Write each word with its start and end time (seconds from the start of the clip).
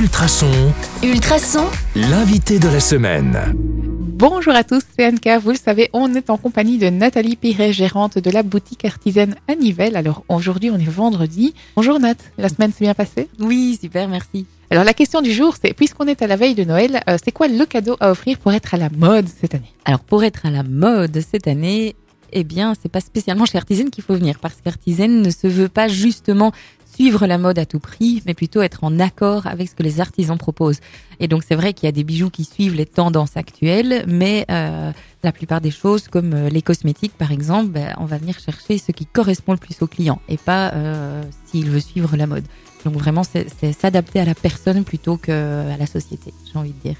Ultrason, 0.00 0.72
Ultrason, 1.02 1.64
l'invité 1.96 2.60
de 2.60 2.68
la 2.68 2.78
semaine. 2.78 3.36
Bonjour 3.56 4.54
à 4.54 4.62
tous, 4.62 4.84
c'est 4.96 5.04
Anka. 5.04 5.40
Vous 5.40 5.50
le 5.50 5.56
savez, 5.56 5.90
on 5.92 6.14
est 6.14 6.30
en 6.30 6.36
compagnie 6.36 6.78
de 6.78 6.88
Nathalie 6.88 7.34
Piret, 7.34 7.72
gérante 7.72 8.16
de 8.16 8.30
la 8.30 8.44
boutique 8.44 8.84
artisaine 8.84 9.34
à 9.48 9.56
Nivelles. 9.56 9.96
Alors 9.96 10.22
aujourd'hui, 10.28 10.70
on 10.70 10.78
est 10.78 10.88
vendredi. 10.88 11.52
Bonjour 11.74 11.98
Nat, 11.98 12.14
la 12.36 12.48
semaine 12.48 12.70
s'est 12.70 12.84
bien 12.84 12.94
passée? 12.94 13.28
Oui, 13.40 13.76
super, 13.80 14.06
merci. 14.06 14.46
Alors 14.70 14.84
la 14.84 14.94
question 14.94 15.20
du 15.20 15.32
jour, 15.32 15.56
c'est 15.60 15.74
puisqu'on 15.74 16.06
est 16.06 16.22
à 16.22 16.28
la 16.28 16.36
veille 16.36 16.54
de 16.54 16.62
Noël, 16.62 17.00
euh, 17.08 17.16
c'est 17.20 17.32
quoi 17.32 17.48
le 17.48 17.66
cadeau 17.66 17.96
à 17.98 18.12
offrir 18.12 18.38
pour 18.38 18.52
être 18.52 18.74
à 18.74 18.76
la 18.76 18.90
mode 18.90 19.26
cette 19.40 19.56
année? 19.56 19.74
Alors 19.84 20.00
pour 20.00 20.22
être 20.22 20.46
à 20.46 20.50
la 20.50 20.62
mode 20.62 21.20
cette 21.28 21.48
année, 21.48 21.96
eh 22.32 22.44
bien, 22.44 22.74
c'est 22.80 22.90
pas 22.90 23.00
spécialement 23.00 23.46
chez 23.46 23.58
Artisan 23.58 23.86
qu'il 23.86 24.04
faut 24.04 24.14
venir 24.14 24.38
parce 24.38 24.56
qu'Artisan 24.62 25.08
ne 25.08 25.30
se 25.30 25.46
veut 25.46 25.68
pas 25.68 25.88
justement 25.88 26.52
suivre 26.98 27.28
la 27.28 27.38
mode 27.38 27.60
à 27.60 27.64
tout 27.64 27.78
prix, 27.78 28.24
mais 28.26 28.34
plutôt 28.34 28.60
être 28.60 28.82
en 28.82 28.98
accord 28.98 29.46
avec 29.46 29.68
ce 29.68 29.76
que 29.76 29.84
les 29.84 30.00
artisans 30.00 30.36
proposent. 30.36 30.80
Et 31.20 31.28
donc 31.28 31.44
c'est 31.46 31.54
vrai 31.54 31.72
qu'il 31.72 31.86
y 31.86 31.88
a 31.88 31.92
des 31.92 32.02
bijoux 32.02 32.28
qui 32.28 32.42
suivent 32.42 32.74
les 32.74 32.86
tendances 32.86 33.36
actuelles, 33.36 34.04
mais 34.08 34.44
euh, 34.50 34.90
la 35.22 35.30
plupart 35.30 35.60
des 35.60 35.70
choses, 35.70 36.08
comme 36.08 36.34
euh, 36.34 36.48
les 36.48 36.60
cosmétiques 36.60 37.16
par 37.16 37.30
exemple, 37.30 37.70
ben, 37.70 37.94
on 37.98 38.04
va 38.04 38.18
venir 38.18 38.36
chercher 38.40 38.78
ce 38.78 38.90
qui 38.90 39.06
correspond 39.06 39.52
le 39.52 39.58
plus 39.58 39.80
au 39.80 39.86
client 39.86 40.20
et 40.28 40.36
pas 40.38 40.72
euh, 40.72 41.22
s'il 41.46 41.70
veut 41.70 41.78
suivre 41.78 42.16
la 42.16 42.26
mode. 42.26 42.44
Donc 42.84 42.94
vraiment, 42.94 43.22
c'est 43.22 43.72
s'adapter 43.72 44.18
à 44.18 44.24
la 44.24 44.34
personne 44.34 44.82
plutôt 44.82 45.16
qu'à 45.18 45.76
la 45.76 45.86
société, 45.86 46.34
j'ai 46.50 46.58
envie 46.58 46.72
de 46.72 46.82
dire. 46.82 46.96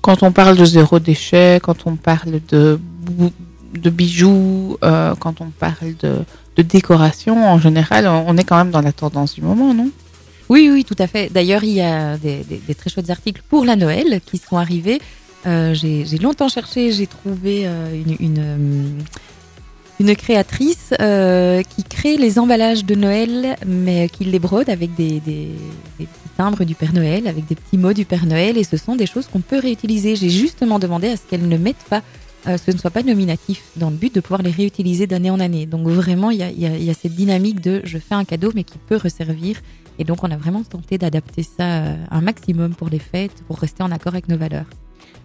Quand 0.00 0.22
on 0.22 0.32
parle 0.32 0.56
de 0.56 0.64
zéro 0.64 0.98
déchet, 0.98 1.60
quand 1.62 1.86
on 1.86 1.96
parle 1.96 2.40
de, 2.48 2.80
de 3.78 3.90
bijoux, 3.90 4.78
euh, 4.84 5.14
quand 5.18 5.40
on 5.40 5.50
parle 5.50 5.96
de, 6.00 6.18
de 6.56 6.62
décoration, 6.62 7.46
en 7.48 7.58
général, 7.58 8.06
on 8.06 8.36
est 8.36 8.44
quand 8.44 8.56
même 8.56 8.70
dans 8.70 8.80
la 8.80 8.92
tendance 8.92 9.34
du 9.34 9.42
moment, 9.42 9.74
non? 9.74 9.90
Oui, 10.48 10.68
oui, 10.72 10.84
tout 10.84 10.96
à 10.98 11.06
fait. 11.06 11.32
D'ailleurs, 11.32 11.64
il 11.64 11.72
y 11.72 11.80
a 11.80 12.16
des, 12.18 12.44
très 12.76 12.90
chouettes 12.90 13.10
articles 13.10 13.42
pour 13.48 13.64
la 13.64 13.76
Noël 13.76 14.20
qui 14.24 14.38
sont 14.38 14.56
arrivés. 14.56 15.00
Euh, 15.46 15.74
j'ai 15.74 16.18
longtemps 16.18 16.48
cherché, 16.48 16.92
j'ai 16.92 17.06
trouvé 17.06 17.62
euh, 17.66 18.02
une, 18.20 19.04
une, 20.00 20.16
créatrice 20.16 20.92
qui 21.70 21.84
crée 21.84 22.16
les 22.16 22.38
emballages 22.38 22.84
de 22.84 22.94
Noël, 22.94 23.56
mais 23.66 24.08
qui 24.08 24.24
les 24.24 24.38
brode 24.38 24.68
avec 24.68 24.94
des, 24.94 25.20
des, 25.20 25.48
timbres 26.36 26.64
du 26.64 26.74
Père 26.74 26.92
Noël, 26.92 27.26
avec 27.26 27.46
des 27.46 27.54
petits 27.54 27.78
mots 27.78 27.92
du 27.92 28.04
Père 28.04 28.26
Noël, 28.26 28.58
et 28.58 28.64
ce 28.64 28.76
sont 28.76 28.96
des 28.96 29.06
choses 29.06 29.26
qu'on 29.26 29.40
peut 29.40 29.58
réutiliser. 29.58 30.16
J'ai 30.16 30.30
justement 30.30 30.78
demandé 30.78 31.08
à 31.08 31.16
ce 31.16 31.22
qu'elles 31.22 31.48
ne 31.48 31.56
mettent 31.56 31.86
pas, 31.88 32.02
euh, 32.46 32.56
ce 32.58 32.70
ne 32.70 32.78
soit 32.78 32.90
pas 32.90 33.02
nominatif, 33.02 33.62
dans 33.76 33.90
le 33.90 33.96
but 33.96 34.14
de 34.14 34.20
pouvoir 34.20 34.42
les 34.42 34.50
réutiliser 34.50 35.06
d'année 35.06 35.30
en 35.30 35.40
année. 35.40 35.66
Donc 35.66 35.86
vraiment, 35.88 36.30
il 36.30 36.38
y 36.38 36.42
a, 36.42 36.50
y 36.50 36.90
a- 36.90 36.94
cette 36.94 37.14
dynamique 37.14 37.60
de 37.60 37.80
je 37.84 37.98
fais 37.98 38.14
un 38.14 38.24
cadeau, 38.24 38.50
mais 38.54 38.64
qui 38.64 38.78
peut 38.78 38.96
resservir. 38.96 39.60
Et 39.98 40.04
donc, 40.04 40.24
on 40.24 40.30
a 40.30 40.36
vraiment 40.36 40.62
tenté 40.64 40.98
d'adapter 40.98 41.42
ça 41.44 41.64
euh, 41.84 41.96
un 42.10 42.20
maximum 42.20 42.74
pour 42.74 42.88
les 42.88 42.98
fêtes, 42.98 43.42
pour 43.46 43.58
rester 43.58 43.82
en 43.82 43.92
accord 43.92 44.12
avec 44.14 44.28
nos 44.28 44.36
valeurs. 44.36 44.66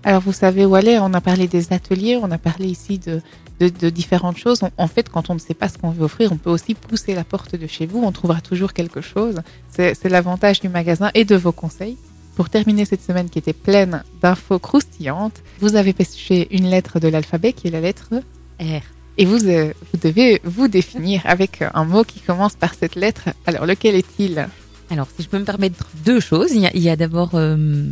Alors, 0.04 0.22
vous 0.22 0.32
savez 0.32 0.66
où 0.66 0.76
aller, 0.76 0.98
on 1.00 1.14
a 1.14 1.22
parlé 1.22 1.48
des 1.48 1.74
ateliers, 1.74 2.18
on 2.22 2.32
a 2.32 2.38
parlé 2.38 2.68
ici 2.68 3.00
de, 3.00 3.20
de, 3.60 3.90
différentes 3.90 4.38
choses. 4.38 4.62
En- 4.78 4.88
fait, 4.88 5.10
quand 5.10 5.30
on 5.30 5.34
ne 5.34 5.40
sait 5.40 5.54
pas 5.56 5.68
ce 5.68 5.78
qu'on 5.78 5.90
veut 5.90 6.04
offrir, 6.06 6.32
on 6.32 6.38
peut 6.38 6.50
aussi 6.52 6.74
pousser 6.74 7.16
la 7.16 7.24
porte 7.26 7.56
de 7.56 7.68
chez 7.68 7.86
vous, 7.86 8.02
on 8.02 8.12
trouvera 8.14 8.40
toujours 8.42 8.72
quelque 8.74 9.02
chose. 9.02 9.42
C'est 9.70 10.08
l'avantage 10.10 10.62
du 10.62 10.70
magasin 10.70 11.10
et 11.16 11.26
de 11.26 11.36
vos 11.36 11.52
conseils. 11.52 11.98
Pour 12.40 12.50
terminer 12.50 12.86
cette 12.86 13.04
semaine 13.04 13.30
qui 13.30 13.38
était 13.38 13.52
pleine 13.52 14.02
d'infos 14.22 14.60
croustillantes, 14.60 15.44
vous 15.60 15.76
avez 15.76 15.92
pêché 15.92 16.48
une 16.52 16.70
lettre 16.70 17.02
de 17.02 17.10
l'alphabet 17.10 17.52
qui 17.52 17.68
est 17.68 17.70
la 17.70 17.82
lettre 17.82 18.14
R. 18.62 18.82
et 19.18 19.26
vous, 19.26 19.46
euh, 19.46 19.74
vous 19.92 20.00
devez 20.02 20.40
vous 20.46 20.70
définir 20.70 21.22
avec 21.26 21.62
un 21.74 21.84
mot 21.84 22.06
qui 22.06 22.22
commence 22.22 22.56
par 22.56 22.76
cette 22.76 22.96
lettre. 22.96 23.24
Alors, 23.46 23.66
lequel 23.66 23.96
est-il? 23.96 24.48
Alors, 24.90 25.10
si 25.14 25.24
je 25.24 25.28
peux 25.28 25.38
me 25.38 25.44
permettre 25.44 25.90
deux 26.06 26.22
choses, 26.22 26.52
il 26.54 26.62
y 26.62 26.90
a, 26.90 26.96
d'abord, 26.96 27.32
euh, 27.34 27.84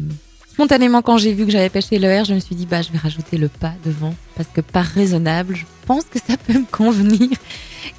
spontanément, 0.50 1.02
quand 1.02 1.18
j'ai 1.18 1.34
vu 1.34 1.46
que 1.46 1.52
j'avais 1.52 1.68
pêché 1.68 2.00
le 2.00 2.08
R, 2.08 2.24
je 2.24 2.34
me 2.34 2.40
suis 2.40 2.56
dit, 2.56 2.66
bah, 2.66 2.82
je 2.82 2.94
vais 2.94 3.00
rajouter 3.00 3.38
le 3.38 3.50
pas 3.50 3.74
devant, 3.84 4.16
parce 4.38 4.48
que 4.48 4.62
pas 4.62 4.82
raisonnable, 4.82 5.58
je 5.58 5.66
pense 5.86 6.06
que 6.06 6.20
ça 6.26 6.38
peut 6.38 6.58
me 6.58 6.72
convenir. 6.72 7.32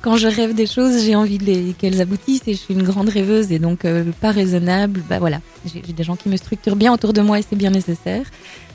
Quand 0.01 0.17
je 0.17 0.29
rêve 0.29 0.55
des 0.55 0.67
choses, 0.67 1.05
j'ai 1.05 1.15
envie 1.15 1.39
qu'elles 1.77 2.01
aboutissent, 2.01 2.47
et 2.47 2.53
je 2.53 2.59
suis 2.59 2.75
une 2.75 2.85
grande 2.85 3.09
rêveuse, 3.09 3.51
et 3.53 3.59
donc, 3.59 3.85
euh, 3.85 4.05
pas 4.21 4.31
raisonnable, 4.31 5.03
bah 5.09 5.19
voilà, 5.19 5.41
j'ai 5.67 5.83
j'ai 5.87 5.93
des 5.93 6.05
gens 6.05 6.17
qui 6.17 6.29
me 6.29 6.37
structurent 6.37 6.77
bien 6.77 6.93
autour 6.93 7.13
de 7.13 7.21
moi, 7.21 7.39
et 7.39 7.43
c'est 7.43 7.57
bien 7.57 7.71
nécessaire. 7.71 8.25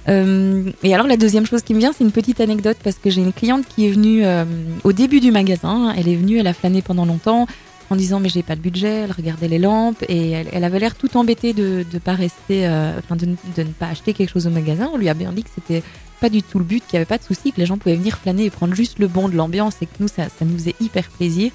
Euh, 0.10 0.70
et 0.84 0.94
alors 0.94 1.08
la 1.08 1.18
deuxième 1.18 1.46
chose 1.46 1.62
qui 1.62 1.74
me 1.74 1.80
vient, 1.80 1.94
c'est 1.94 2.04
une 2.04 2.12
petite 2.12 2.42
anecdote 2.42 2.78
parce 2.84 2.98
que 2.98 3.10
j'ai 3.10 3.22
une 3.22 3.32
cliente 3.32 3.66
qui 3.68 3.88
est 3.88 3.92
venue 3.92 4.26
euh, 4.26 4.44
au 4.84 4.92
début 4.92 5.20
du 5.20 5.32
magasin. 5.32 5.94
Elle 5.98 6.10
est 6.10 6.16
venue, 6.16 6.40
elle 6.40 6.48
a 6.48 6.54
flâné 6.54 6.82
pendant 6.82 7.06
longtemps 7.06 7.48
en 7.90 7.96
disant 7.96 8.20
mais 8.20 8.30
j'ai 8.30 8.44
pas 8.44 8.56
de 8.56 8.62
budget. 8.62 9.04
Elle 9.04 9.12
regardait 9.12 9.48
les 9.48 9.60
lampes 9.60 10.04
et 10.08 10.32
elle, 10.32 10.64
avait 10.64 10.80
l'air 10.80 10.96
tout 10.96 11.16
embêtée 11.18 11.54
de 11.54 11.86
ne 11.92 12.00
pas 12.00 12.14
rester, 12.14 12.68
euh, 12.68 12.98
enfin 13.00 13.16
de, 13.16 13.26
de 13.26 13.64
ne 13.64 13.72
pas 13.72 13.88
acheter 13.88 14.14
quelque 14.14 14.30
chose 14.30 14.48
au 14.48 14.50
magasin. 14.50 14.90
On 14.94 14.98
lui 14.98 15.10
a 15.10 15.14
bien 15.14 15.32
dit 15.32 15.44
que 15.44 15.50
c'était 15.54 15.84
pas 16.20 16.30
du 16.30 16.42
tout 16.42 16.60
le 16.60 16.66
but, 16.66 16.84
qu'il 16.86 16.94
y 16.94 16.98
avait 16.98 17.06
pas 17.06 17.18
de 17.18 17.24
souci, 17.24 17.52
que 17.52 17.60
les 17.60 17.66
gens 17.66 17.78
pouvaient 17.78 17.96
venir 17.96 18.18
flâner 18.18 18.46
et 18.46 18.50
prendre 18.50 18.74
juste 18.74 19.00
le 19.00 19.08
bon 19.08 19.30
de 19.30 19.36
l'ambiance 19.36 19.76
et 19.82 19.86
que 19.86 19.92
nous 20.00 20.08
ça, 20.08 20.30
ça 20.30 20.46
nous 20.46 20.58
faisait 20.58 20.76
hyper 20.80 21.10
plaisir. 21.10 21.52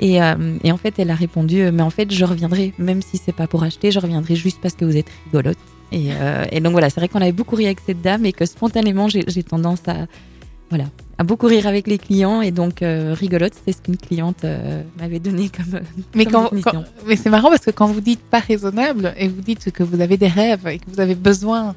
Et, 0.00 0.20
euh, 0.20 0.56
et 0.62 0.72
en 0.72 0.76
fait, 0.76 0.98
elle 0.98 1.10
a 1.10 1.14
répondu, 1.14 1.60
euh, 1.60 1.70
mais 1.72 1.82
en 1.82 1.90
fait, 1.90 2.12
je 2.12 2.24
reviendrai, 2.24 2.72
même 2.78 3.00
si 3.00 3.16
c'est 3.16 3.32
pas 3.32 3.46
pour 3.46 3.62
acheter, 3.62 3.90
je 3.90 4.00
reviendrai 4.00 4.34
juste 4.34 4.58
parce 4.60 4.74
que 4.74 4.84
vous 4.84 4.96
êtes 4.96 5.10
rigolote. 5.26 5.58
Et, 5.92 6.08
et 6.50 6.60
donc 6.60 6.72
voilà, 6.72 6.90
c'est 6.90 6.98
vrai 6.98 7.08
qu'on 7.08 7.20
avait 7.20 7.30
beaucoup 7.30 7.54
ri 7.54 7.66
avec 7.66 7.78
cette 7.86 8.02
dame 8.02 8.24
et 8.26 8.32
que 8.32 8.46
spontanément, 8.46 9.06
j'ai 9.08 9.44
tendance 9.44 9.82
à, 9.86 10.06
voilà, 10.68 10.86
à 11.18 11.24
beaucoup 11.24 11.46
rire 11.46 11.66
avec 11.66 11.86
les 11.86 11.98
clients. 11.98 12.40
Et 12.42 12.50
donc, 12.50 12.82
euh, 12.82 13.14
rigolote, 13.18 13.52
c'est 13.64 13.72
ce 13.72 13.80
qu'une 13.82 13.96
cliente 13.96 14.44
euh, 14.44 14.82
m'avait 14.98 15.20
donné 15.20 15.48
comme, 15.48 15.80
Mais, 16.14 16.24
comme 16.24 16.32
quand, 16.32 16.42
définition. 16.44 16.70
quand- 16.72 17.06
mais 17.06 17.16
c'est 17.16 17.30
marrant 17.30 17.50
parce 17.50 17.64
que 17.64 17.70
quand 17.70 17.86
vous 17.86 18.00
dites 18.00 18.20
pas 18.20 18.40
raisonnable 18.40 19.14
et 19.16 19.28
vous 19.28 19.40
dites 19.40 19.70
que 19.70 19.82
vous 19.82 20.00
avez 20.00 20.16
des 20.16 20.28
rêves 20.28 20.66
et 20.66 20.78
que 20.78 20.84
vous 20.90 21.00
avez 21.00 21.14
besoin 21.14 21.74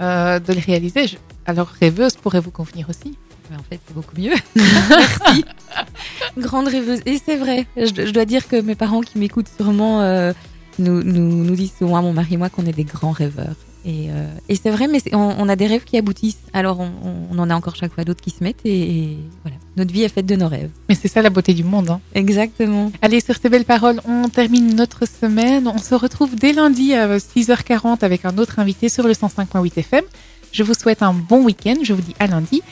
euh, 0.00 0.38
de 0.38 0.52
les 0.52 0.60
réaliser, 0.60 1.06
je- 1.06 1.16
alors 1.46 1.68
rêveuse 1.80 2.14
pourrait 2.16 2.40
vous 2.40 2.50
convenir 2.50 2.88
aussi? 2.88 3.16
Mais 3.50 3.56
en 3.56 3.62
fait, 3.62 3.80
c'est 3.86 3.94
beaucoup 3.94 4.14
mieux. 4.20 4.34
Merci. 4.56 5.44
Grande 6.38 6.68
rêveuse. 6.68 7.00
Et 7.06 7.18
c'est 7.24 7.36
vrai, 7.36 7.66
je, 7.76 7.86
je 8.06 8.10
dois 8.10 8.24
dire 8.26 8.46
que 8.46 8.60
mes 8.60 8.74
parents 8.74 9.00
qui 9.00 9.18
m'écoutent 9.18 9.48
sûrement 9.56 10.02
euh, 10.02 10.32
nous, 10.78 11.02
nous, 11.02 11.44
nous 11.44 11.54
disent 11.56 11.72
souvent, 11.78 12.02
mon 12.02 12.12
mari 12.12 12.34
et 12.34 12.36
moi, 12.36 12.50
qu'on 12.50 12.66
est 12.66 12.72
des 12.72 12.84
grands 12.84 13.10
rêveurs. 13.10 13.56
Et, 13.86 14.10
euh, 14.10 14.26
et 14.48 14.56
c'est 14.56 14.70
vrai, 14.70 14.86
mais 14.88 15.00
on, 15.14 15.18
on 15.38 15.48
a 15.48 15.56
des 15.56 15.66
rêves 15.66 15.84
qui 15.84 15.96
aboutissent. 15.96 16.38
Alors, 16.52 16.80
on, 16.80 16.90
on 17.30 17.38
en 17.38 17.48
a 17.48 17.54
encore 17.54 17.76
chaque 17.76 17.92
fois 17.94 18.04
d'autres 18.04 18.20
qui 18.20 18.30
se 18.30 18.42
mettent. 18.44 18.60
Et, 18.64 18.80
et 19.12 19.18
voilà, 19.44 19.56
notre 19.76 19.92
vie 19.92 20.02
est 20.02 20.08
faite 20.08 20.26
de 20.26 20.34
nos 20.36 20.48
rêves. 20.48 20.70
Mais 20.88 20.94
c'est 20.94 21.08
ça 21.08 21.22
la 21.22 21.30
beauté 21.30 21.54
du 21.54 21.64
monde. 21.64 21.88
hein. 21.90 22.00
Exactement. 22.14 22.90
Allez, 23.02 23.20
sur 23.20 23.36
ces 23.40 23.48
belles 23.48 23.64
paroles, 23.64 24.00
on 24.06 24.28
termine 24.28 24.74
notre 24.74 25.06
semaine. 25.08 25.68
On 25.68 25.78
se 25.78 25.94
retrouve 25.94 26.34
dès 26.36 26.52
lundi 26.52 26.92
à 26.94 27.16
6h40 27.18 28.04
avec 28.04 28.24
un 28.24 28.36
autre 28.38 28.58
invité 28.58 28.88
sur 28.88 29.06
le 29.06 29.12
105.8 29.14 29.78
FM. 29.78 30.04
Je 30.52 30.62
vous 30.62 30.74
souhaite 30.74 31.02
un 31.02 31.12
bon 31.14 31.44
week-end. 31.44 31.74
Je 31.82 31.92
vous 31.92 32.02
dis 32.02 32.14
à 32.18 32.26
lundi 32.26 32.62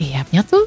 et 0.00 0.14
à 0.16 0.24
bientôt. 0.32 0.62